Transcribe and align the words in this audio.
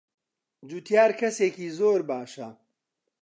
جوتیار 0.69 1.11
کەسێکی 1.19 1.67
زۆر 1.79 1.99
باشە. 2.09 2.49